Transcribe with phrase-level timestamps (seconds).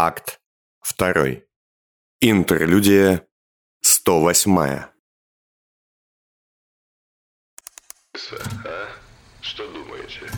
[0.00, 0.40] Акт
[0.96, 1.42] 2.
[2.20, 3.26] Интерлюдия
[3.80, 4.58] 108.
[4.60, 4.92] А?
[9.40, 10.30] Что думаете?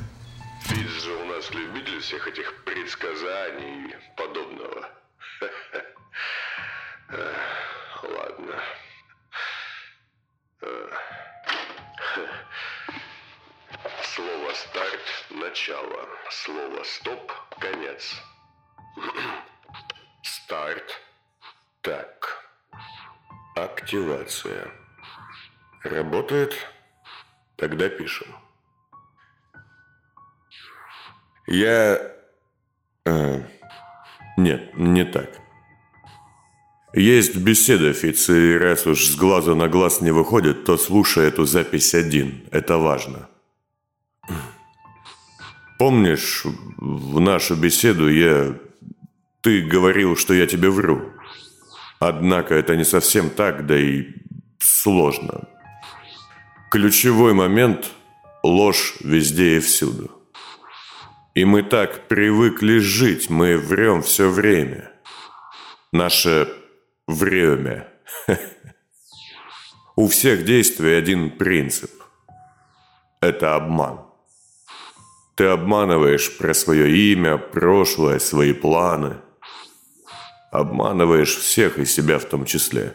[0.62, 4.88] Фиц же у нас любитель всех этих предсказаний и подобного.
[8.03, 8.63] Ладно.
[14.04, 16.09] Слово «старт»– начало.
[16.30, 17.30] Слово «стоп»–
[17.61, 18.16] конец.
[20.51, 21.01] Старт.
[21.80, 22.42] Так.
[23.54, 24.66] Активация.
[25.84, 26.54] Работает?
[27.54, 28.26] Тогда пишем.
[31.46, 32.00] Я...
[33.04, 33.42] э,
[34.36, 35.30] нет, не так.
[36.95, 41.45] Есть беседа, Фиц, и раз уж с глаза на глаз не выходит, то слушай эту
[41.45, 42.48] запись один.
[42.51, 43.28] Это важно.
[45.78, 46.42] Помнишь,
[46.76, 48.59] в нашу беседу я...
[49.40, 51.12] Ты говорил, что я тебе вру.
[51.98, 54.09] Однако это не совсем так, да и
[54.59, 55.48] сложно.
[56.70, 57.90] Ключевой момент–
[58.42, 60.10] ложь везде и всюду.
[61.34, 64.92] И мы так привыкли жить, мы врем все время.
[65.93, 66.53] Наше
[67.06, 67.89] время.
[69.97, 71.91] У всех действий один принцип.
[73.20, 74.00] Это обман.
[75.34, 79.17] Ты обманываешь про свое имя, прошлое, свои планы.
[80.51, 82.95] Обманываешь всех и себя в том числе.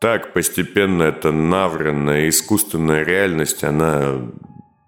[0.00, 4.20] Так постепенно эта навранная искусственная реальность, она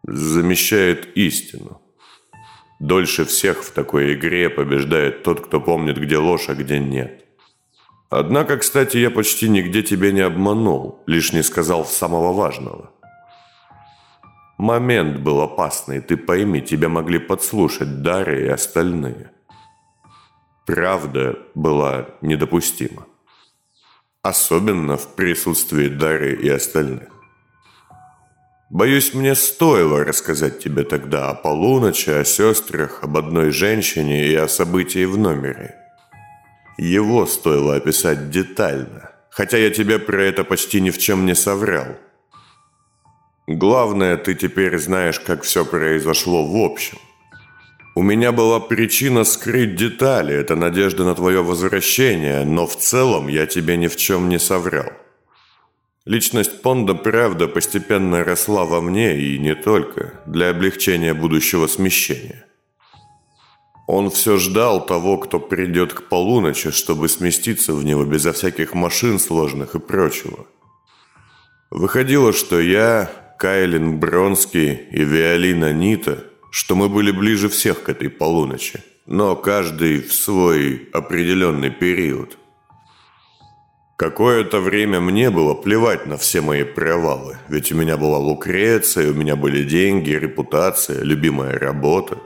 [0.02, 1.80] замещает истину.
[2.80, 7.24] Дольше всех в такой игре побеждает тот, кто помнит, где ложь, а где нет.
[8.10, 12.90] Однако, кстати, я почти нигде тебя не обманул, лишь не сказал самого важного.
[14.58, 19.30] Момент был опасный, ты пойми, тебя могли подслушать Дарья и остальные.
[20.66, 23.06] Правда была недопустима.
[24.22, 27.08] Особенно в присутствии Дарьи и остальных.
[28.70, 34.48] Боюсь, мне стоило рассказать тебе тогда о полуночи, о сестрах, об одной женщине и о
[34.48, 35.76] событии в номере.
[36.78, 41.96] Его стоило описать детально, хотя я тебе про это почти ни в чем не соврал–
[43.46, 46.96] Главное, ты теперь знаешь, как все произошло в общем.
[47.96, 53.46] У меня была причина скрыть детали, это надежда на твое возвращение, но в целом я
[53.46, 54.90] тебе ни в чем не соврал.
[56.04, 62.44] Личность Понда правда постепенно росла во мне и не только, для облегчения будущего смещения.
[63.86, 69.20] Он все ждал того, кто придет к полуночи, чтобы сместиться в него безо всяких машин
[69.20, 70.46] сложных и прочего.
[71.70, 78.08] Выходило, что я, Кайлин Бронский и Виолина Нита, что мы были ближе всех к этой
[78.08, 82.38] полуночи, но каждый в свой определенный период.
[83.96, 89.14] Какое-то время мне было плевать на все мои провалы, ведь у меня была Лукреция, у
[89.14, 92.18] меня были деньги, репутация, любимая работа.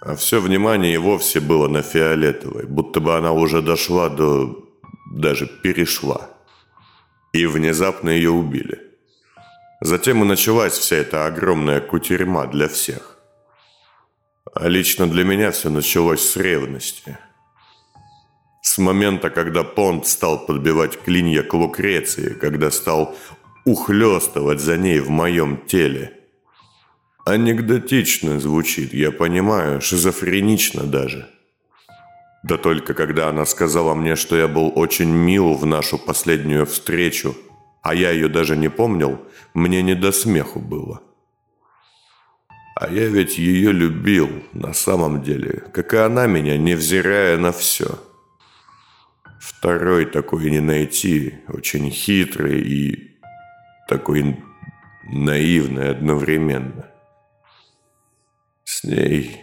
[0.00, 4.56] А все внимание и вовсе было на Фиолетовой, будто бы она уже дошла до...
[5.14, 6.30] даже перешла.
[7.34, 8.91] И внезапно ее убили.
[9.84, 13.18] Затем и началась вся эта огромная кутерьма для всех.
[14.54, 17.18] А лично для меня все началось с ревности.
[18.62, 23.16] С момента, когда Понт стал подбивать клинья к Лукреции, когда стал
[23.64, 26.16] ухлёстывать за ней в моем теле.
[27.26, 31.28] Анекдотично звучит, я понимаю, шизофренично даже.
[32.44, 37.36] Да только когда она сказала мне, что я был очень мил в нашу последнюю встречу–
[37.82, 39.20] а я ее даже не помнил,
[39.54, 41.02] мне не до смеху было.
[42.76, 47.98] А я ведь ее любил на самом деле, как и она меня, невзирая на все.
[49.40, 53.18] Второй такой не найти, очень хитрый и
[53.88, 54.42] такой
[55.04, 56.86] наивный одновременно.
[58.64, 59.38] С ней...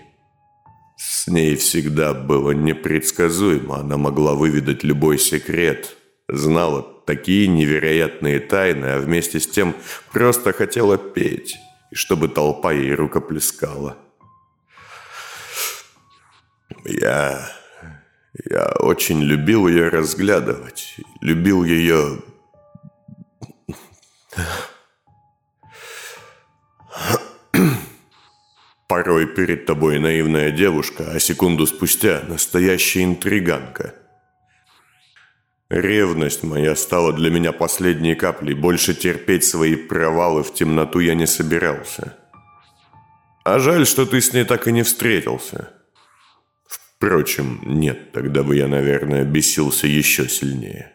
[0.97, 5.95] С ней всегда было непредсказуемо, она могла выведать любой секрет,
[6.27, 9.75] знала такие невероятные тайны, а вместе с тем
[10.11, 11.57] просто хотела петь,
[11.89, 13.97] и чтобы толпа ей рукоплескала.
[16.85, 17.49] Я...
[18.47, 22.19] я очень любил ее разглядывать, любил ее...
[28.87, 33.95] Порой перед тобой наивная девушка, а секунду спустя настоящая интриганка–
[35.69, 38.55] Ревность моя стала для меня последней каплей.
[38.55, 42.17] Больше терпеть свои провалы в темноту я не собирался.
[43.43, 45.71] А жаль, что ты с ней так и не встретился.
[46.67, 50.91] Впрочем, нет, тогда бы я, наверное, бесился еще сильнее.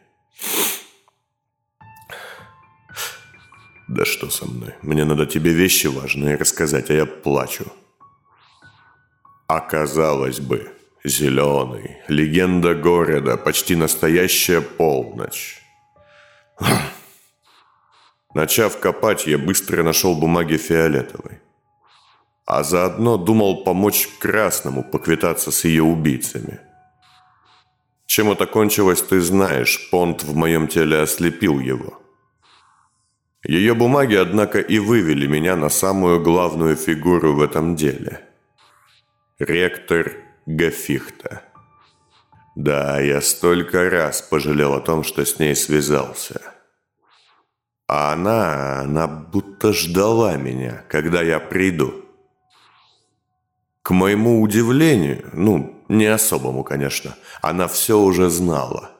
[3.86, 4.74] Да что со мной?
[4.82, 7.72] Мне надо тебе вещи важные рассказать, а я плачу.
[9.46, 10.73] Оказалось бы,
[11.04, 15.62] зеленый, легенда города, почти настоящая полночь.
[18.34, 21.40] Начав копать, я быстро нашел бумаги фиолетовой.
[22.46, 26.60] А заодно думал помочь Красному поквитаться с ее убийцами.
[28.06, 32.00] Чем это кончилось, ты знаешь, понт в моем теле ослепил его.
[33.44, 38.20] Ее бумаги, однако, и вывели меня на самую главную фигуру в этом деле.
[39.38, 40.12] Ректор
[40.46, 41.42] Гафихта.
[42.54, 46.40] Да, я столько раз пожалел о том, что с ней связался.
[47.88, 52.04] А она, она будто ждала меня, когда я приду.
[53.82, 58.90] К моему удивлению, ну, не особому, конечно, она все уже знала.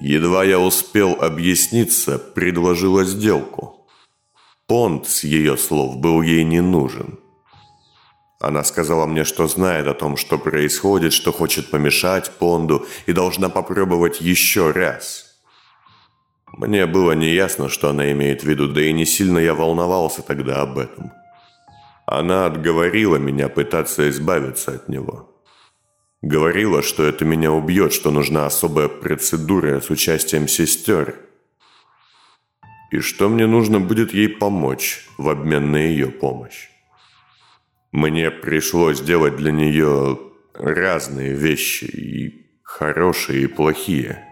[0.00, 3.86] Едва я успел объясниться, предложила сделку.
[4.66, 7.21] Понт, с ее слов, был ей не нужен.
[8.42, 13.48] Она сказала мне, что знает о том, что происходит, что хочет помешать Понду и должна
[13.48, 15.38] попробовать еще раз.
[16.48, 20.60] Мне было неясно, что она имеет в виду, да и не сильно я волновался тогда
[20.60, 21.12] об этом.
[22.04, 25.40] Она отговорила меня пытаться избавиться от него.
[26.20, 31.14] Говорила, что это меня убьет, что нужна особая процедура с участием сестер.
[32.90, 36.71] И что мне нужно будет ей помочь в обмен на ее помощь.
[37.92, 40.18] Мне пришлось делать для нее
[40.54, 44.24] разные вещи, и хорошие, и плохие.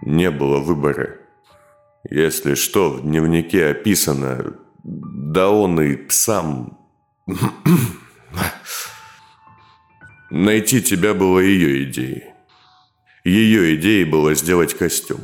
[0.00, 1.18] Не было выбора.
[2.08, 6.78] Если что, в дневнике описано, да он и сам...
[10.30, 12.24] Найти тебя было ее идеей.
[13.24, 15.20] Ее идеей было сделать костюм.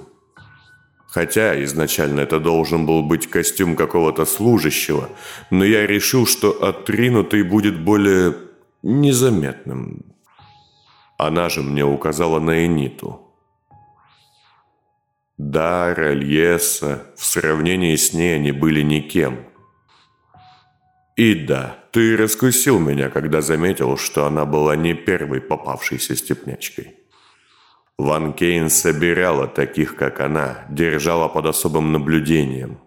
[1.11, 5.09] Хотя изначально это должен был быть костюм какого-то служащего,
[5.51, 8.37] но я решил, что отринутый будет более
[8.85, 10.05] незаметным.
[11.19, 13.27] Она же мне указала на Эниту.
[15.37, 19.47] Да, Рельеса, в сравнении с ней они были никем.
[21.17, 27.00] И да, ты раскусил меня, когда заметил, что она была не первой попавшейся степнячкой.
[28.01, 32.79] Ван Кейн собирала таких, как она, держала под особым наблюдением.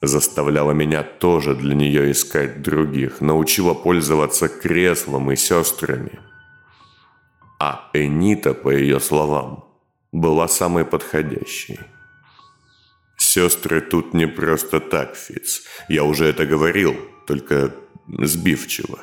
[0.00, 6.18] Заставляла меня тоже для нее искать других, научила пользоваться креслом и сестрами.
[7.60, 9.64] А Энита, по ее словам,
[10.12, 11.78] была самой подходящей.
[13.18, 15.62] Сестры тут не просто так, Фиц.
[15.90, 16.96] Я уже это говорил,
[17.26, 17.74] только
[18.08, 19.00] сбивчиво.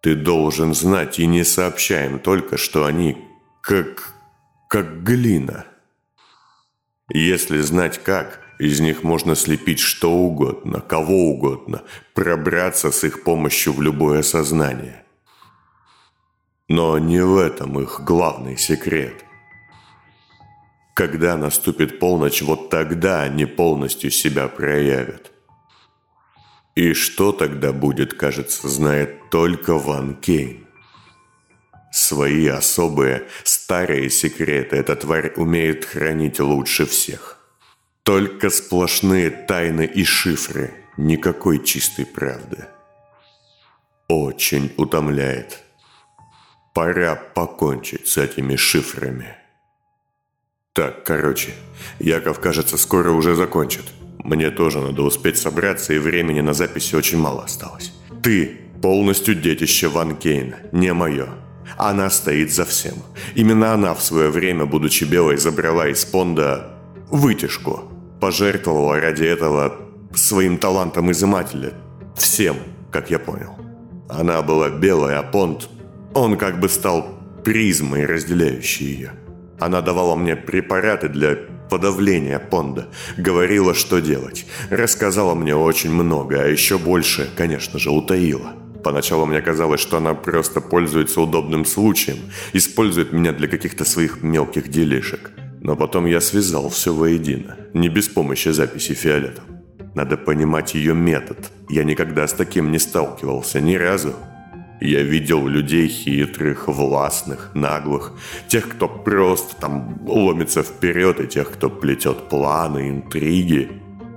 [0.00, 3.28] Ты должен знать и не сообщаем только, что они
[3.62, 4.12] как...
[4.68, 5.64] как глина.
[7.08, 11.82] Если знать как, из них можно слепить что угодно, кого угодно,
[12.12, 15.04] пробраться с их помощью в любое сознание.
[16.68, 19.24] Но не в этом их главный секрет–
[20.94, 25.32] когда наступит полночь, вот тогда они полностью себя проявят.
[26.74, 30.66] И что тогда будет, кажется, знает только Ван Кейн.
[32.12, 37.38] Свои особые, старые секреты эта тварь умеет хранить лучше всех.
[38.02, 42.66] Только сплошные тайны и шифры, никакой чистой правды.
[44.08, 45.60] Очень утомляет.
[46.74, 49.34] Пора покончить с этими шифрами.
[50.74, 51.54] Так, короче,
[51.98, 53.86] Яков, кажется, скоро уже закончит.
[54.18, 57.90] Мне тоже надо успеть собраться, и времени на записи очень мало осталось.
[58.22, 61.41] Ты полностью детище Ван Кейна, не мое.
[61.76, 62.94] Она стоит за всем.
[63.34, 66.72] Именно она в свое время, будучи белой, забрала из Понда
[67.10, 67.82] вытяжку.
[68.20, 69.76] Пожертвовала ради этого
[70.14, 71.72] своим талантом изымателя.
[72.16, 72.56] Всем,
[72.90, 73.56] как я понял.
[74.08, 75.68] Она была белая, а Понд,
[76.14, 77.08] он как бы стал
[77.44, 79.12] призмой, разделяющей ее.
[79.58, 81.36] Она давала мне препараты для
[81.70, 88.52] подавления понда, говорила, что делать, рассказала мне очень много, а еще больше, конечно же, утаила.
[88.82, 92.18] Поначалу мне казалось, что она просто пользуется удобным случаем,
[92.52, 95.30] использует меня для каких-то своих мелких делишек.
[95.60, 99.44] Но потом я связал все воедино, не без помощи записи фиолетов.
[99.94, 101.50] Надо понимать ее метод.
[101.68, 104.14] Я никогда с таким не сталкивался, ни разу.
[104.80, 108.14] Я видел людей хитрых, властных, наглых,
[108.48, 113.70] тех, кто просто там ломится вперед, и тех, кто плетет планы, интриги.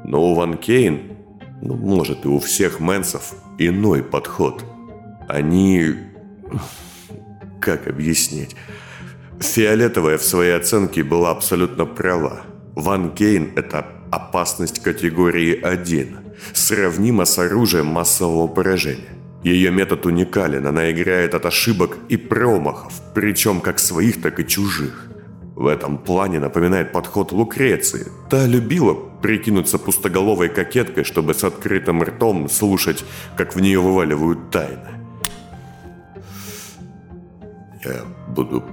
[0.05, 1.14] Но у Ван Кейн,
[1.65, 4.63] ну, может, и у всех мэнсов, иной подход.
[5.27, 5.95] Они...
[7.60, 8.55] Как объяснить?
[9.39, 12.41] Фиолетовая в своей оценке была абсолютно права.
[12.75, 16.17] Ван Кейн– это опасность категории 1,
[16.53, 19.10] сравнима с оружием массового поражения.
[19.43, 25.10] Ее метод уникален, она играет от ошибок и промахов, причем как своих, так и чужих.
[25.55, 28.05] В этом плане напоминает подход Лукреции.
[28.29, 28.93] Та любила
[29.25, 33.03] прикинуться пустоголовой кокеткой, чтобы с открытым ртом слушать,
[33.36, 35.01] как в нее вываливают тайны.
[37.84, 38.63] Я буду...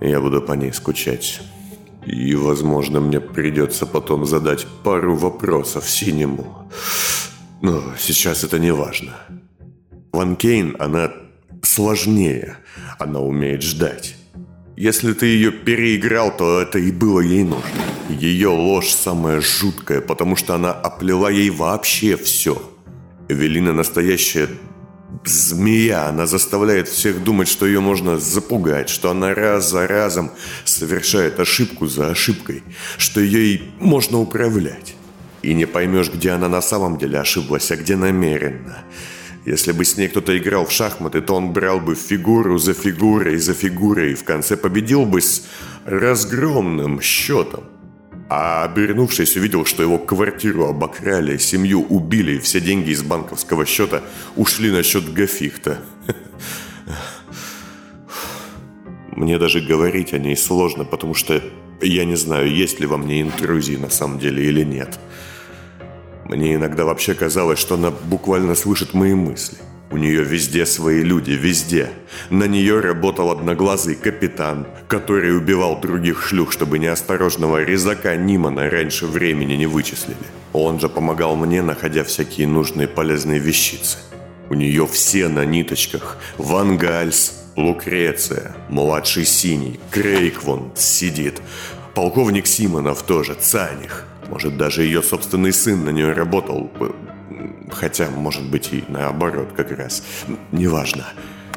[0.00, 1.42] Я буду по ней скучать.
[2.06, 6.70] И, возможно, мне придется потом задать пару вопросов синему.
[7.60, 9.12] Но сейчас это не важно.
[10.12, 11.12] Ван Кейн, она
[11.62, 12.56] сложнее.
[12.98, 14.16] Она умеет ждать.
[14.76, 17.68] Если ты ее переиграл, то это и было ей нужно.
[18.08, 22.60] Ее ложь самая жуткая, потому что она оплела ей вообще все.
[23.28, 24.48] Эвелина настоящая
[25.24, 30.32] змея, она заставляет всех думать, что ее можно запугать, что она раз за разом
[30.64, 32.64] совершает ошибку за ошибкой,
[32.98, 34.96] что ей можно управлять.
[35.42, 38.78] И не поймешь, где она на самом деле ошиблась, а где намеренно.
[39.44, 43.36] Если бы с ней кто-то играл в шахматы, то он брал бы фигуру за фигурой
[43.36, 45.46] за фигурой и в конце победил бы с
[45.84, 47.64] разгромным счетом.
[48.30, 54.02] А обернувшись, увидел, что его квартиру обокрали, семью убили, и все деньги из банковского счета
[54.34, 55.78] ушли на счет Гафихта.
[59.14, 61.42] Мне даже говорить о ней сложно, потому что
[61.82, 64.98] я не знаю, есть ли во мне интрузии на самом деле или нет.
[66.24, 69.58] Мне иногда вообще казалось, что она буквально слышит мои мысли.
[69.90, 71.90] У нее везде свои люди, везде.
[72.30, 79.54] На нее работал одноглазый капитан, который убивал других шлюх, чтобы неосторожного резака Нимана раньше времени
[79.54, 80.16] не вычислили.
[80.52, 83.98] Он же помогал мне, находя всякие нужные полезные вещицы.
[84.50, 86.18] У нее все на ниточках.
[86.38, 91.40] Вангальс, Лукреция, младший Синий, Крейквон сидит.
[91.94, 96.70] Полковник Симонов тоже, Цаних– может, даже ее собственный сын на нее работал.
[97.70, 100.02] Хотя, может быть, и наоборот как раз.
[100.52, 101.06] Неважно.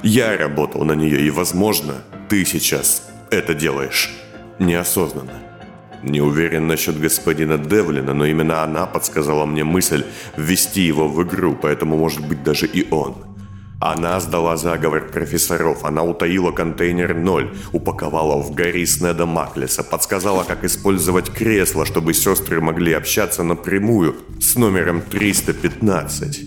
[0.04, 1.96] Я работал на нее, и, возможно,
[2.30, 4.12] ты сейчас это делаешь
[4.60, 5.42] неосознанно.
[6.04, 10.06] Не уверен насчет господина Девлина, но именно она подсказала мне мысль
[10.38, 13.16] ввести его в игру, поэтому, может быть, даже и он–
[13.80, 20.64] она сдала заговор профессоров, она утаила контейнер 0, упаковала в Гарри Снеда Маклеса, подсказала, как
[20.64, 26.42] использовать кресло, чтобы сестры могли общаться напрямую с номером 315.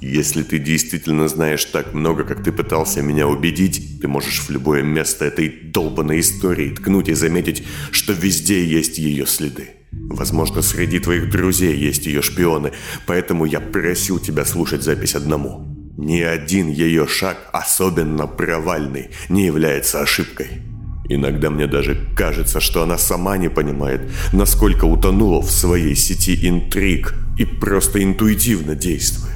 [0.00, 4.82] Если ты действительно знаешь так много, как ты пытался меня убедить, ты можешь в любое
[4.82, 9.68] место этой долбанной истории ткнуть и заметить, что везде есть ее следы.
[9.92, 12.72] Возможно, среди твоих друзей есть ее шпионы,
[13.06, 15.69] поэтому я просил тебя слушать запись одному.
[15.96, 20.62] Ни один ее шаг, особенно провальный, не является ошибкой.
[21.08, 27.14] Иногда мне даже кажется, что она сама не понимает, насколько утонула в своей сети интриг
[27.36, 29.34] и просто интуитивно действует.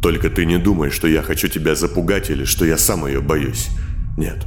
[0.00, 3.68] Только ты не думай, что я хочу тебя запугать или что я сам ее боюсь.
[4.16, 4.46] Нет.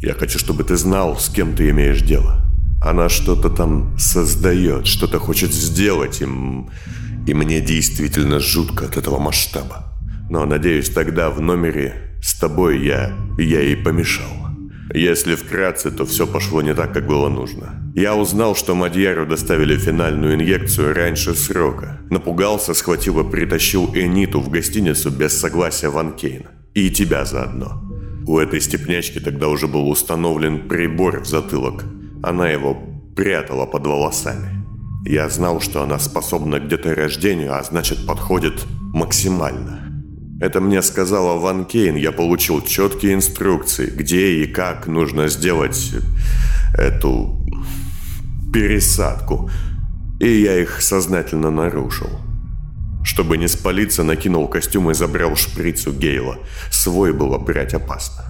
[0.00, 2.42] Я хочу, чтобы ты знал, с кем ты имеешь дело.
[2.82, 9.87] Она что-то там создает, что-то хочет сделать, и, и мне действительно жутко от этого масштаба.
[10.30, 14.48] Но, надеюсь, тогда в номере с тобой я, я ей помешал.
[14.94, 17.92] Если вкратце, то все пошло не так, как было нужно.
[17.94, 22.00] Я узнал, что Мадьяру доставили финальную инъекцию раньше срока.
[22.10, 26.50] Напугался, схватил и притащил Эниту в гостиницу без согласия Ван Кейна.
[26.74, 27.82] И тебя заодно.
[28.26, 31.84] У этой степнячки тогда уже был установлен прибор в затылок.
[32.22, 32.74] Она его
[33.14, 34.64] прятала под волосами.
[35.04, 39.77] Я знал, что она способна к деторождению, а значит подходит максимально.
[40.40, 41.96] Это мне сказала Ван Кейн.
[41.96, 45.92] Я получил четкие инструкции, где и как нужно сделать
[46.74, 47.44] эту
[48.52, 49.50] пересадку.
[50.20, 52.08] И я их сознательно нарушил.
[53.02, 56.38] Чтобы не спалиться, накинул костюм и забрал шприцу Гейла.
[56.70, 58.24] Свой было брать опасно.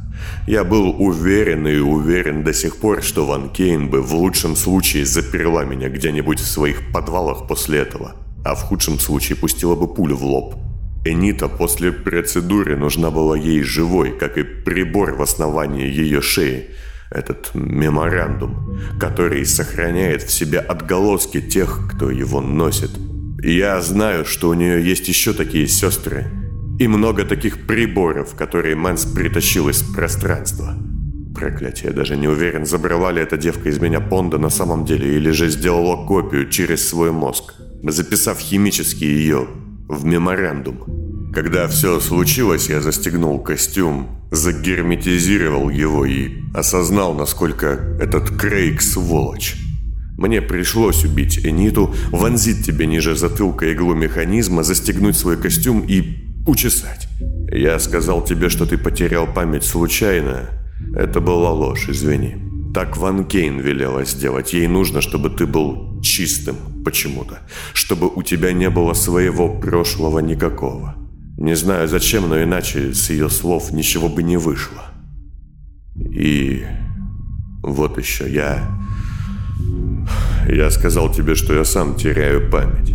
[0.47, 5.05] Я был уверен и уверен до сих пор, что Ван Кейн бы в лучшем случае
[5.05, 8.12] заперла меня где-нибудь в своих подвалах после этого,
[8.45, 10.55] а в худшем случае пустила бы пулю в лоб–
[11.09, 16.67] Энита после процедуры нужна была ей живой, как и прибор в основании ее шеи.
[17.11, 22.91] Этот меморандум, который сохраняет в себе отголоски тех, кто его носит.
[23.43, 26.27] Я знаю, что у нее есть еще такие сестры.
[26.79, 30.77] И много таких приборов, которые Мэнс притащил из пространства.
[31.35, 35.31] Проклятие, даже не уверен, забрала ли эта девка из меня Понда на самом деле, или
[35.31, 39.49] же сделала копию через свой мозг, записав химически ее
[39.88, 41.33] в меморандум.
[41.35, 47.66] Когда все случилось, я застегнул костюм, загерметизировал его и осознал, насколько
[48.00, 49.57] этот Крейг сволочь.
[50.16, 57.09] Мне пришлось убить Эниту, вонзить тебе ниже затылка иглу механизма, застегнуть свой костюм и учесать.
[57.52, 60.50] Я сказал тебе, что ты потерял память случайно.
[60.95, 62.37] Это была ложь, извини.
[62.75, 64.52] Так Ван Кейн велела сделать.
[64.52, 66.57] Ей нужно, чтобы ты был чистым
[66.88, 67.38] почему-то.
[67.75, 70.95] Чтобы у тебя не было своего прошлого никакого.
[71.37, 74.85] Не знаю зачем, но иначе с ее слов ничего бы не вышло.
[75.97, 76.64] И
[77.62, 78.71] вот еще я...
[80.49, 82.92] Я сказал тебе, что я сам теряю память.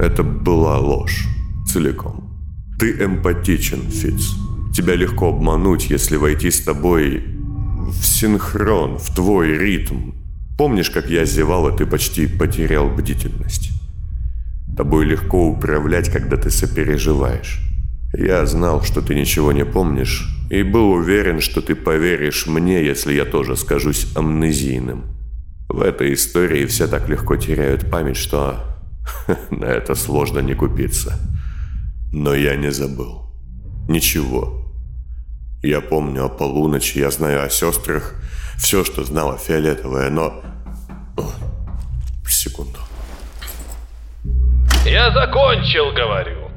[0.00, 1.26] Это была ложь.
[1.66, 2.30] Целиком.
[2.78, 4.34] Ты эмпатичен, Фиц.
[4.74, 7.22] Тебя легко обмануть, если войти с тобой
[7.92, 10.12] в синхрон, в твой ритм.
[10.56, 13.70] Помнишь, как я зевал, и ты почти потерял бдительность?
[14.76, 17.60] Тобой легко управлять, когда ты сопереживаешь.
[18.12, 23.12] Я знал, что ты ничего не помнишь, и был уверен, что ты поверишь мне, если
[23.14, 25.04] я тоже скажусь амнезийным.
[25.68, 28.60] В этой истории все так легко теряют память, что
[29.50, 31.18] на это сложно не купиться.
[32.12, 33.22] Но я не забыл.
[33.88, 34.72] Ничего.
[35.62, 38.14] Я помню о полуночи, я знаю о сестрах,
[38.58, 40.42] все, что знала фиолетовая, но...
[41.16, 41.30] О,
[42.28, 42.78] секунду.
[44.84, 46.50] Я закончил, говорю.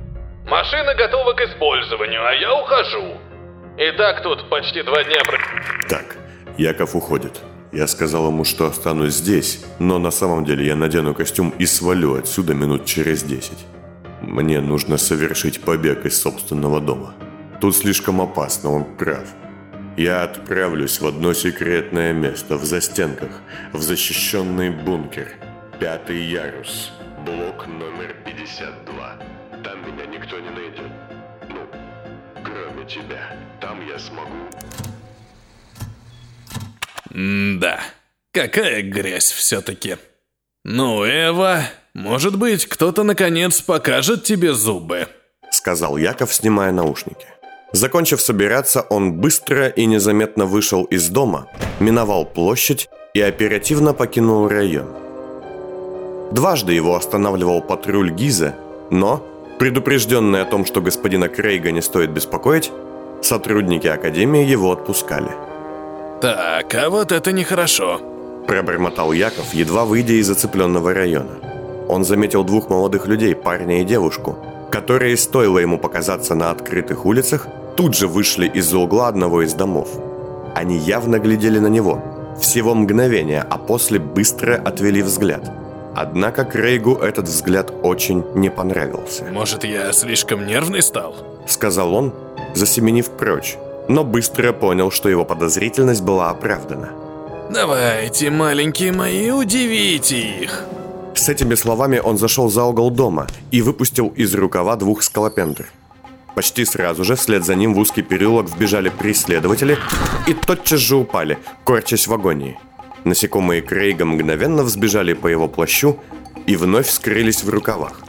[0.45, 3.17] Машина готова к использованию, а я ухожу.
[3.77, 5.21] И так тут почти два дня...
[5.89, 6.17] Так,
[6.57, 7.41] Яков уходит.
[7.71, 12.15] Я сказал ему, что останусь здесь, но на самом деле я надену костюм и свалю
[12.15, 13.65] отсюда минут через десять.
[14.21, 17.13] Мне нужно совершить побег из собственного дома.
[17.61, 19.27] Тут слишком опасно, он прав.
[19.97, 23.41] Я отправлюсь в одно секретное место в застенках,
[23.73, 25.33] в защищенный бункер.
[25.79, 26.91] Пятый ярус,
[27.25, 29.17] блок номер 52.
[29.63, 30.91] Там меня никто не найдет.
[31.49, 31.67] Ну,
[32.43, 33.35] кроме тебя.
[33.59, 34.35] Там я смогу.
[37.59, 37.79] да,
[38.33, 39.97] какая грязь все-таки.
[40.63, 41.63] Ну, Эва,
[41.95, 45.07] может быть, кто-то наконец покажет тебе зубы.
[45.49, 47.25] Сказал Яков, снимая наушники.
[47.73, 51.47] Закончив собираться, он быстро и незаметно вышел из дома,
[51.79, 54.87] миновал площадь и оперативно покинул район.
[56.31, 58.55] Дважды его останавливал патруль Гиза,
[58.91, 59.23] но
[59.59, 62.71] Предупрежденный о том, что господина Крейга не стоит беспокоить,
[63.23, 65.31] сотрудники Академии его отпускали.
[66.21, 67.99] «Так, а вот это нехорошо»,–
[68.47, 71.39] пробормотал Яков, едва выйдя из зацепленного района.
[71.89, 74.37] Он заметил двух молодых людей, парня и девушку,
[74.77, 79.89] которые, стоило ему показаться на открытых улицах, тут же вышли из-за угла одного из домов.
[80.55, 82.01] Они явно глядели на него.
[82.39, 85.51] Всего мгновения, а после быстро отвели взгляд–
[85.99, 89.23] Однако Крейгу этот взгляд очень не понравился.
[89.23, 91.15] «Может, я слишком нервный стал?»
[91.47, 92.13] Сказал он,
[92.53, 96.89] засеменив прочь, но быстро понял, что его подозрительность была оправдана.
[97.51, 100.65] «Давайте, маленькие мои, удивите их!»
[101.17, 105.65] С этими словами он зашел за угол дома и выпустил из рукава двух скалопендр.
[106.35, 109.79] Почти сразу же вслед за ним в узкий переулок вбежали преследователи
[110.27, 112.59] и тотчас же упали, корчась в агонии.
[113.03, 115.97] Насекомые Крейга мгновенно взбежали по его плащу
[116.45, 118.01] и вновь скрылись в рукавах.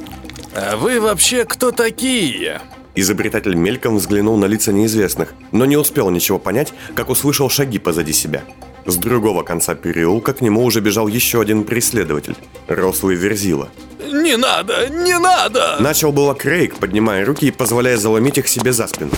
[0.55, 2.61] «А вы вообще кто такие?»
[2.95, 8.13] Изобретатель мельком взглянул на лица неизвестных, но не успел ничего понять, как услышал шаги позади
[8.13, 8.43] себя.
[8.89, 12.35] С другого конца переулка к нему уже бежал еще один преследователь,
[12.69, 13.69] рослый Верзила.
[14.01, 18.87] «Не надо, не надо!» Начал было Крейг, поднимая руки и позволяя заломить их себе за
[18.87, 19.11] спину.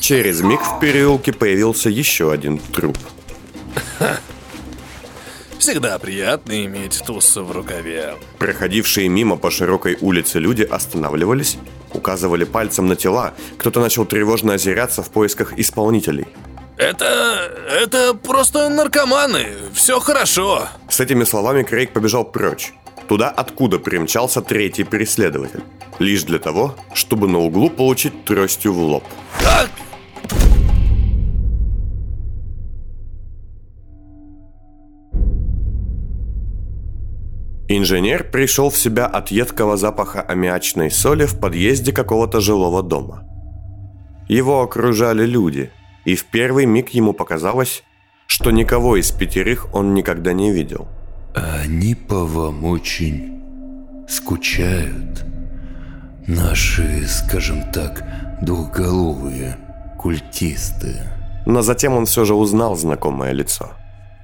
[0.00, 2.98] Через миг в переулке появился еще один труп.
[5.60, 8.16] Всегда приятно иметь туз в рукаве.
[8.40, 11.56] Проходившие мимо по широкой улице люди останавливались,
[11.94, 16.26] указывали пальцем на тела, кто-то начал тревожно озираться в поисках исполнителей.
[16.76, 17.50] Это...
[17.68, 20.68] это просто наркоманы, все хорошо.
[20.88, 22.72] С этими словами Крейг побежал прочь,
[23.08, 25.62] туда, откуда примчался третий преследователь.
[25.98, 29.04] Лишь для того, чтобы на углу получить тростью в лоб.
[29.40, 29.68] Как?
[37.68, 43.24] Инженер пришел в себя от едкого запаха аммиачной соли в подъезде какого-то жилого дома.
[44.28, 45.70] Его окружали люди,
[46.04, 47.82] и в первый миг ему показалось,
[48.26, 50.88] что никого из пятерых он никогда не видел.
[51.34, 55.24] Они по вам очень скучают.
[56.26, 58.04] Наши, скажем так,
[58.42, 59.56] двухголовые
[59.98, 61.00] культисты.
[61.46, 63.72] Но затем он все же узнал знакомое лицо–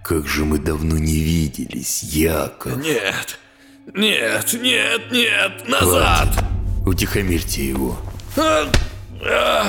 [0.08, 2.78] как же мы давно не виделись, Яков.
[2.78, 3.38] Нет,
[3.94, 6.28] нет, нет, нет, назад!
[6.28, 6.44] Хватит.
[6.86, 7.94] Утихомирьте его.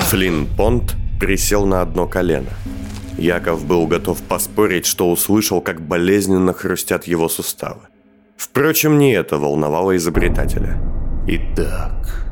[0.08, 2.50] Флинн Понт присел на одно колено.
[3.18, 7.80] Яков был готов поспорить, что услышал, как болезненно хрустят его суставы.
[8.36, 10.80] Впрочем, не это волновало изобретателя.
[11.28, 12.26] Итак,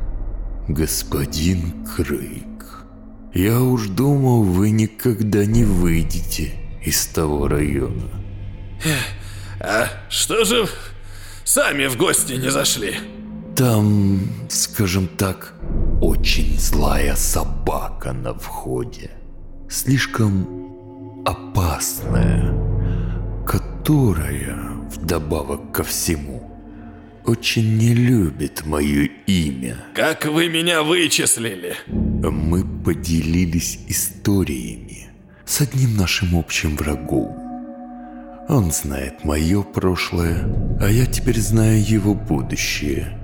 [0.67, 2.85] господин Крейг,
[3.33, 8.09] я уж думал, вы никогда не выйдете из того района.
[9.59, 10.67] А что же
[11.43, 12.95] сами в гости не зашли?
[13.55, 15.53] Там, скажем так,
[16.01, 19.11] очень злая собака на входе.
[19.69, 22.53] Слишком опасная,
[23.45, 24.55] которая,
[24.89, 26.43] вдобавок ко всему,
[27.25, 29.77] очень не любит мое имя.
[29.93, 31.75] Как вы меня вычислили?
[31.87, 35.09] Мы поделились историями
[35.45, 37.35] с одним нашим общим врагом.
[38.47, 40.43] Он знает мое прошлое,
[40.81, 43.19] а я теперь знаю его будущее.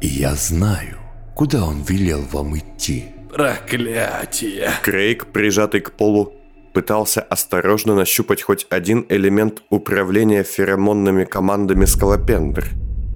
[0.00, 0.98] И я знаю,
[1.36, 3.04] куда он велел вам идти.
[3.30, 4.70] Проклятие.
[4.82, 6.32] Крейг, прижатый к полу,
[6.72, 12.64] пытался осторожно нащупать хоть один элемент управления феромонными командами скалопендр,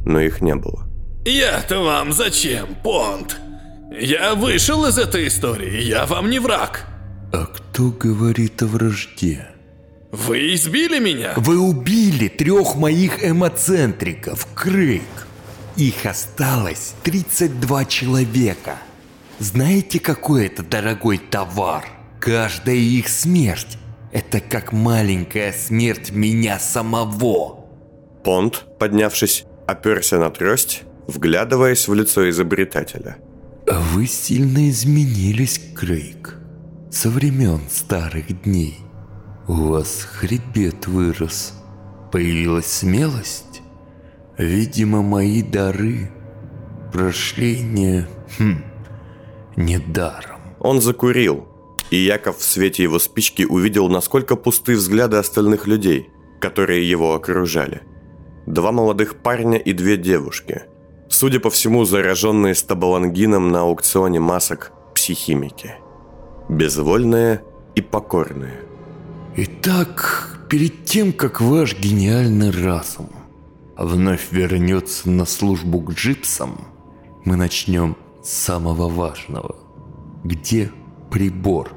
[0.05, 0.87] но их не было.
[1.25, 3.39] Я-то вам зачем, Понт?
[3.99, 6.87] Я вышел из этой истории, я вам не враг.
[7.33, 9.49] А кто говорит о вражде?
[10.13, 11.33] Вы избили меня?
[11.37, 15.03] Вы убили трех моих эмоцентриков, Крейг.
[15.77, 18.79] Их осталось 32 человека.
[19.39, 21.85] Знаете, какой это дорогой товар?
[22.21, 23.79] Каждая их смерть–
[24.13, 27.65] это как маленькая смерть меня самого.
[28.23, 33.17] Понт, поднявшись, оперся на трость, вглядываясь в лицо изобретателя.
[33.67, 36.37] Вы сильно изменились, Крейг.
[36.91, 38.79] Со времен старых дней.
[39.47, 41.55] У вас хребет вырос.
[42.13, 43.50] Появилась смелость.
[44.39, 46.11] Видимо, мои дары
[46.93, 48.07] прошли не...
[48.39, 48.63] Хм,
[49.57, 50.41] не даром.
[50.61, 51.47] Он закурил,
[51.91, 56.09] и Яков в свете его спички увидел, насколько пусты взгляды остальных людей,
[56.41, 57.83] которые его окружали.
[58.47, 60.63] Два молодых парня и две девушки.
[61.09, 65.75] Судя по всему, зараженные стабалангином на аукционе масок психимики.
[66.49, 67.43] Безвольные
[67.75, 68.61] и покорные.
[69.37, 73.20] Итак, перед тем, как ваш гениальный разум
[73.81, 76.69] вновь вернется на службу к джипсам,
[77.25, 79.57] мы начнем с самого важного.
[80.23, 80.71] Где
[81.11, 81.73] прибор?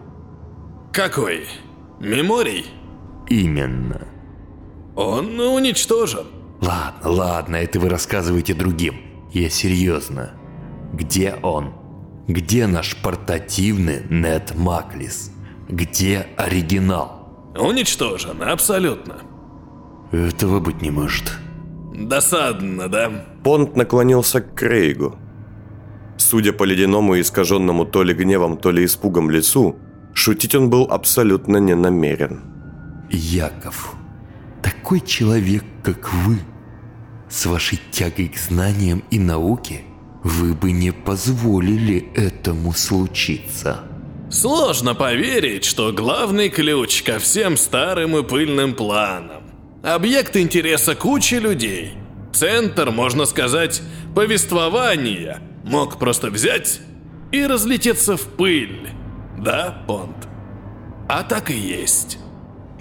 [0.92, 1.48] Какой?
[2.00, 2.66] Меморий?
[3.30, 4.08] Именно.
[4.96, 6.26] Он уничтожен.
[6.62, 8.96] Ладно, ладно, это вы рассказываете другим.
[9.32, 10.34] Я серьезно.
[10.94, 11.74] Где он?
[12.28, 15.32] Где наш портативный Нет Маклис?
[15.68, 17.52] Где оригинал?
[17.58, 19.16] Уничтожен, абсолютно.
[20.12, 21.40] Этого быть не может.
[21.94, 23.12] Досадно, да?
[23.44, 25.16] Понт наклонился к Крейгу.
[26.18, 29.78] Судя по ледяному и искаженному то ли гневом, то ли испугом лицу,
[30.14, 32.42] шутить он был абсолютно не намерен.
[33.10, 33.96] Яков,
[34.62, 36.40] такой человек, как вы,
[37.30, 39.82] с вашей тягой к знаниям и науке,
[40.24, 43.82] вы бы не позволили этому случиться.
[44.32, 49.43] Сложно поверить, что главный ключ ко всем старым и пыльным планам.
[49.84, 51.92] Объект интереса кучи людей.
[52.32, 53.82] Центр, можно сказать,
[54.16, 55.42] повествования.
[55.66, 56.80] Мог просто взять
[57.34, 58.88] и разлететься в пыль.
[59.38, 60.30] Да, Понт?
[61.10, 62.18] А так и есть.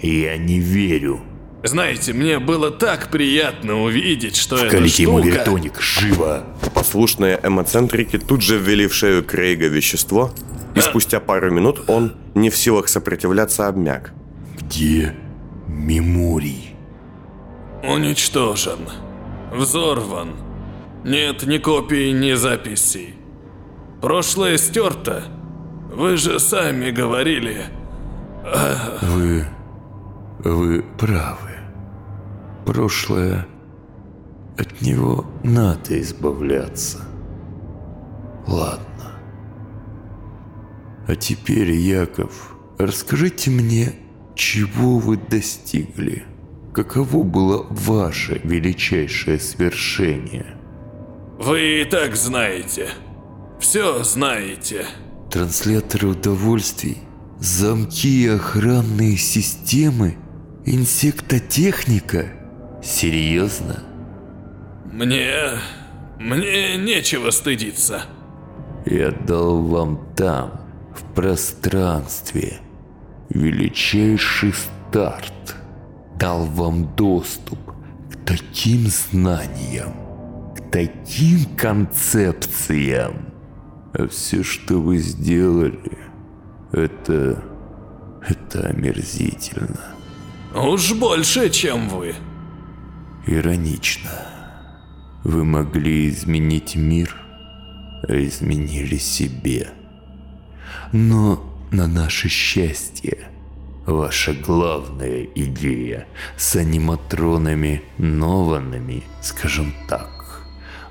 [0.01, 1.19] Я не верю.
[1.61, 5.35] Знаете, мне было так приятно увидеть, что эта Колите ему штука...
[5.35, 6.45] вертоник, живо!
[6.73, 10.33] Послушные эмоцентрики тут же ввели в шею Крейга вещество,
[10.73, 14.13] и спустя пару минут он, не в силах сопротивляться, обмяк.
[14.57, 15.13] Где
[15.67, 16.72] меморий?
[17.83, 18.79] Уничтожен.
[19.51, 20.35] Взорван.
[21.03, 23.15] Нет ни копий, ни записей.
[24.01, 25.23] Прошлое стерто.
[25.93, 27.65] Вы же сами говорили.
[29.01, 29.45] Вы...
[30.39, 31.51] вы правы.
[32.65, 33.47] Прошлое...
[34.57, 36.99] От него надо избавляться.
[38.45, 39.19] Ладно.
[41.07, 43.93] А теперь, Яков, расскажите мне,
[44.35, 46.23] чего вы достигли?
[46.73, 50.57] Каково было ваше величайшее свершение?
[51.37, 52.89] Вы и так знаете.
[53.59, 54.87] Все знаете.
[55.29, 56.97] Трансляторы удовольствий,
[57.39, 60.17] замки и охранные системы,
[60.65, 62.25] инсектотехника?
[62.81, 63.83] Серьезно?
[64.91, 65.59] Мне...
[66.19, 68.03] Мне нечего стыдиться.
[68.85, 70.61] Я дал вам там,
[70.95, 72.59] в пространстве,
[73.29, 75.62] величайший старт.
[76.23, 77.59] Дал вам доступ
[78.09, 79.91] к таким знаниям,
[80.55, 83.25] к таким концепциям.
[83.93, 85.97] А все, что вы сделали,
[86.71, 87.43] это...
[88.25, 89.81] это омерзительно.
[90.55, 92.15] Уж больше, чем вы.
[93.27, 94.11] Иронично.
[95.25, 97.13] Вы могли изменить мир,
[98.07, 99.71] а изменили себе.
[100.93, 103.27] Но на наше счастье,
[103.85, 110.41] ваша главная идея с аниматронами нованными, скажем так,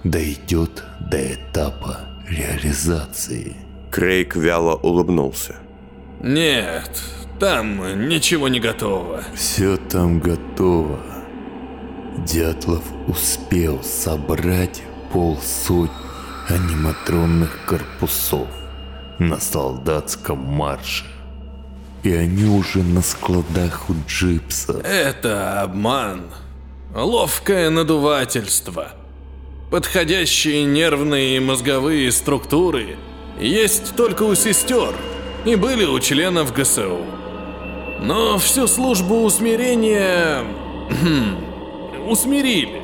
[0.04, 3.56] дойдет до этапа реализации.
[3.90, 5.56] Крейг вяло улыбнулся.
[6.22, 7.02] Нет,
[7.38, 9.24] там ничего не готово.
[9.34, 11.00] Все там готово.
[12.18, 16.02] Дятлов успел собрать полсотни
[16.48, 18.48] аниматронных корпусов
[19.18, 21.04] на солдатском марше.
[22.02, 24.80] И они уже на складах у Джипса.
[24.84, 26.22] Это обман.
[26.94, 28.88] Ловкое надувательство.
[29.70, 32.96] Подходящие нервные и мозговые структуры
[33.40, 34.94] есть только у сестер
[35.46, 37.06] и были у членов ГСУ.
[38.02, 40.44] Но всю службу усмирения...
[41.02, 42.82] хм, усмирили.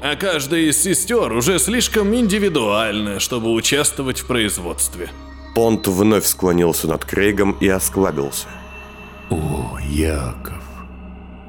[0.00, 5.10] А каждая из сестер уже слишком индивидуальная, чтобы участвовать в производстве.
[5.58, 8.46] Понт вновь склонился над Крейгом и осклабился.
[9.28, 10.62] О, Яков,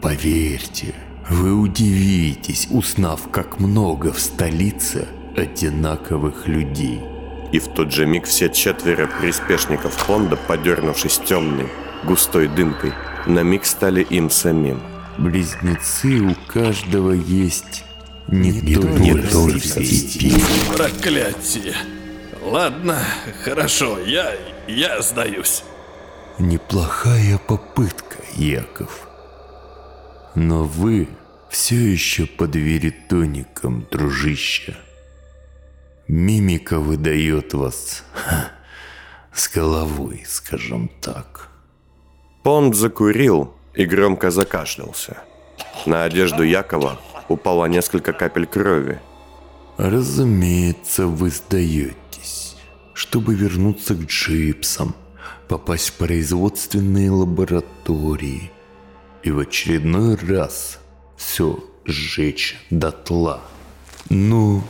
[0.01, 0.95] поверьте,
[1.29, 6.99] вы удивитесь, узнав, как много в столице одинаковых людей.
[7.51, 11.67] И в тот же миг все четверо приспешников Понда, подернувшись темной,
[12.03, 12.93] густой дымкой,
[13.27, 14.81] на миг стали им самим.
[15.19, 17.83] Близнецы у каждого есть
[18.27, 20.33] не, не только, не только степи.
[20.75, 21.75] Проклятие.
[22.41, 22.97] Ладно,
[23.43, 24.34] хорошо, я,
[24.67, 25.63] я сдаюсь.
[26.38, 29.08] Неплохая попытка, Яков.
[30.36, 31.10] Но вы
[31.49, 34.78] все еще под веритоником, дружище.
[36.08, 38.52] Мимика выдает вас ха,
[39.34, 41.49] с головой, скажем так.
[42.43, 45.17] Понд закурил и громко закашлялся.
[45.86, 48.99] На одежду Якова упало несколько капель крови.
[49.79, 52.57] Разумеется, вы сдаетесь,
[52.93, 54.93] чтобы вернуться к джипсам,
[55.47, 58.51] попасть в производственные лаборатории
[59.23, 60.79] и в очередной раз
[61.15, 63.39] все сжечь дотла.
[64.09, 64.65] Ну,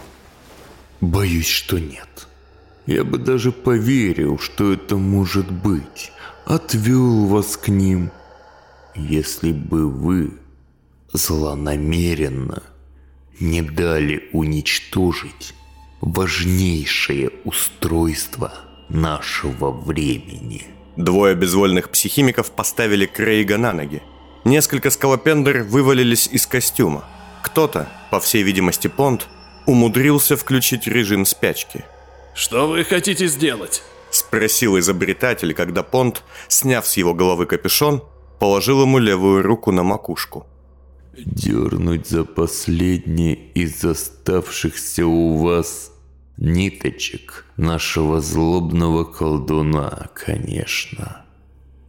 [1.02, 2.28] боюсь, что нет.
[2.86, 6.12] Я бы даже поверил, что это может быть.
[6.46, 8.12] Отвел вас к ним,
[8.94, 10.38] если бы вы
[11.14, 12.62] злонамеренно
[13.40, 15.54] не дали уничтожить
[16.02, 18.54] важнейшее устройство
[18.90, 20.68] нашего времени.
[20.96, 24.02] Двое безвольных психимиков поставили Крейга на ноги.
[24.44, 27.06] Несколько скалопендр вывалились из костюма.
[27.42, 29.28] Кто-то, по всей видимости Понт,
[29.66, 31.86] умудрился включить режим спячки.
[32.34, 33.84] Что вы хотите сделать?
[34.12, 38.04] Спросил изобретатель, когда Понт, сняв с его головы капюшон,
[38.40, 40.48] положил ему левую руку на макушку.
[41.26, 45.92] Дернуть за последнее из оставшихся у вас
[46.38, 51.26] ниточек нашего злобного колдуна, конечно.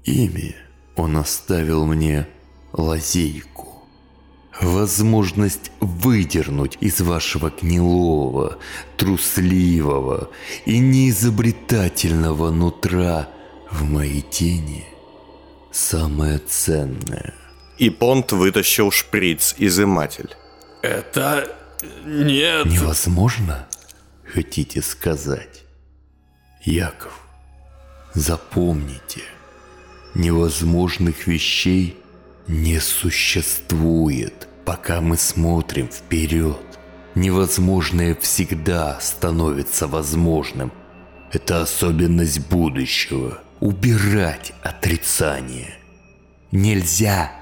[0.04, 0.56] Ими
[0.96, 2.26] он оставил мне
[2.72, 3.68] лазейку.
[4.60, 8.58] Возможность выдернуть из вашего гнилого,
[8.96, 10.30] трусливого
[10.66, 13.28] и неизобретательного нутра
[13.70, 14.84] в моей тени
[15.70, 17.34] самое ценное.
[17.80, 20.36] И Понт вытащил шприц изыматель.
[20.82, 21.50] Это...
[22.04, 22.66] нет...
[22.66, 23.66] Невозможно,
[24.22, 25.62] хотите сказать?
[26.62, 27.18] Яков,
[28.12, 29.22] запомните,
[30.14, 31.96] невозможных вещей
[32.46, 36.60] не существует, пока мы смотрим вперед.
[37.14, 40.70] Невозможное всегда становится возможным.
[41.32, 43.38] Это особенность будущего.
[43.60, 45.78] Убирать отрицание.
[46.52, 47.39] Нельзя.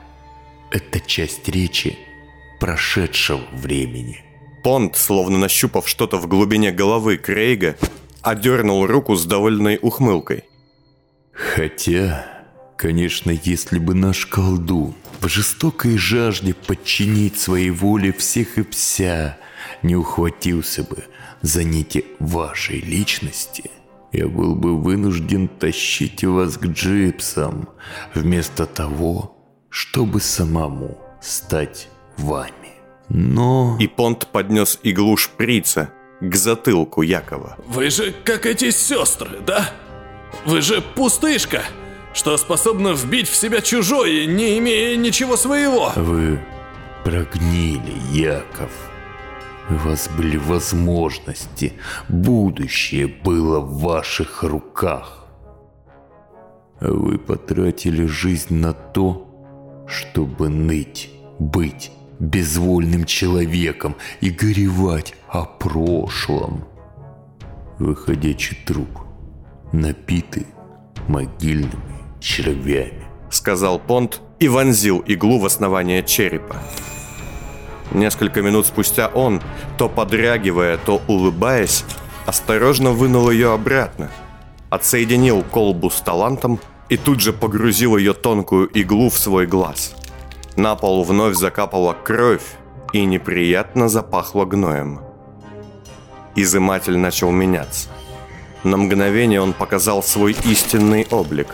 [0.71, 1.99] Это часть речи
[2.61, 4.25] прошедшего времени.
[4.63, 7.77] Понт, словно нащупав что-то в глубине головы Крейга,
[8.23, 10.45] одернул руку с довольной ухмылкой.
[11.33, 12.27] Хотя,
[12.77, 19.39] конечно, если бы наш колдун в жестокой жажде подчинить своей воле всех и вся
[19.83, 21.05] не ухватился бы
[21.41, 23.71] за нити вашей личности,
[24.13, 27.69] я был бы вынужден тащить вас к джипсам,
[28.15, 29.38] вместо того,
[29.71, 32.53] чтобы самому стать вами.
[33.09, 33.77] Но...
[33.81, 37.57] И Понт поднес иглу шприца к затылку Якова.
[37.67, 39.71] Вы же как эти сестры, да?
[40.45, 41.63] Вы же пустышка,
[42.13, 45.93] что способна вбить в себя чужое, не имея ничего своего.
[45.97, 46.41] Вы
[47.05, 48.71] прогнили, Яков.
[49.71, 51.75] У вас были возможности,
[52.09, 55.27] будущее было в ваших руках.
[56.81, 59.28] Вы потратили жизнь на то,
[59.89, 66.65] чтобы ныть, быть безвольным человеком и горевать о прошлом.
[67.79, 68.89] Выходящий труп,
[69.73, 70.47] напитый
[71.07, 73.05] могильными червями.
[73.31, 76.57] Сказал Понт и вонзил иглу в основание черепа.
[77.93, 79.41] Несколько минут спустя он,
[79.79, 81.85] то подрягивая, то улыбаясь,
[82.27, 84.11] осторожно вынул ее обратно,
[84.71, 89.95] отсоединил колбу с талантом и тут же погрузил ее тонкую иглу в свой глаз.
[90.57, 92.57] На пол вновь закапала кровь
[92.93, 95.01] и неприятно запахло гноем.
[96.35, 97.89] Изыматель начал меняться.
[98.65, 101.49] На мгновение он показал свой истинный облик.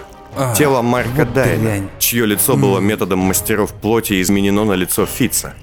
[0.56, 5.54] Тело Марка Дайна, чье лицо было методом мастеров плоти изменено на лицо Фица.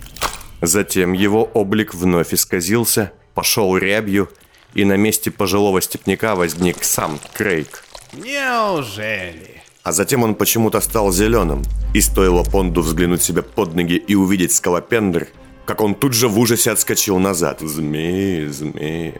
[0.62, 4.30] Затем его облик вновь исказился, пошел рябью,
[4.74, 7.84] и на месте пожилого степняка возник сам Крейг.
[8.14, 9.61] Неужели?
[9.84, 11.64] А затем он почему-то стал зеленым,
[11.94, 15.28] и стоило Понду взглянуть себе под ноги и увидеть скалопендр,
[15.66, 17.62] как он тут же в ужасе отскочил назад.
[17.62, 19.20] Змеи, змеи.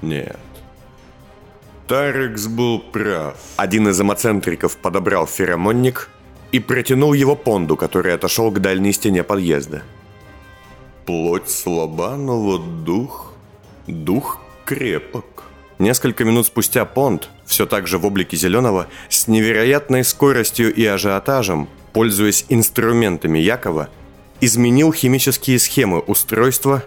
[0.00, 0.38] Нет.
[1.88, 3.36] Тарекс был прав.
[3.56, 6.10] Один из эмоцентриков подобрал феромонник
[6.52, 9.82] и протянул его Понду, который отошел к дальней стене подъезда.
[11.06, 13.32] Плоть слаба, но вот дух...
[13.86, 15.44] Дух крепок.
[15.78, 21.68] Несколько минут спустя Понт, все так же в облике зеленого, с невероятной скоростью и ажиотажем,
[21.94, 23.88] пользуясь инструментами Якова,
[24.40, 26.84] изменил химические схемы устройства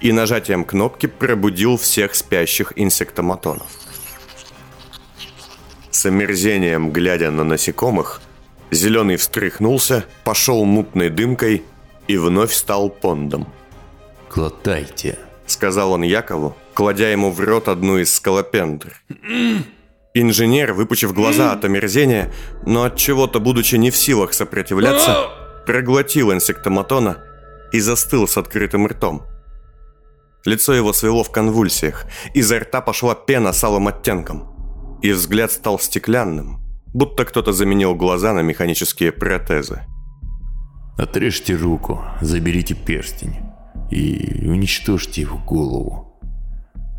[0.00, 3.68] и нажатием кнопки пробудил всех спящих инсектоматонов.
[5.92, 8.20] С омерзением глядя на насекомых,
[8.72, 11.62] зеленый встряхнулся, пошел мутной дымкой
[12.08, 13.46] и вновь стал пондом.
[14.28, 15.18] Глотайте.
[15.46, 19.00] Сказал он Якову, кладя ему в рот одну из скалопендр.
[20.12, 22.32] Инженер, выпучив глаза от омерзения,
[22.66, 25.28] но от чего-то будучи не в силах сопротивляться,
[25.66, 27.18] проглотил инсектоматона
[27.72, 29.22] и застыл с открытым ртом.
[30.44, 35.78] Лицо его свело в конвульсиях, изо рта пошла пена с алым оттенком, и взгляд стал
[35.78, 36.60] стеклянным,
[36.92, 39.82] будто кто-то заменил глаза на механические протезы.
[40.98, 43.36] Отрежьте руку, заберите перстень
[43.90, 46.09] и уничтожьте его голову.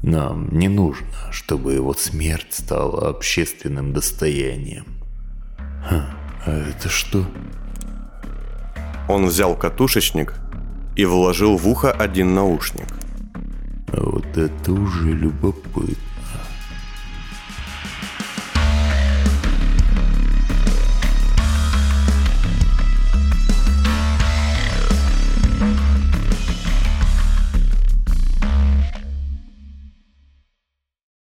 [0.03, 4.85] Нам не нужно, чтобы его смерть стала общественным достоянием.
[5.87, 6.09] Ха,
[6.45, 7.25] а это что?
[9.07, 10.33] Он взял катушечник
[10.95, 12.87] и вложил в ухо один наушник.
[13.89, 16.10] А вот это уже любопытно.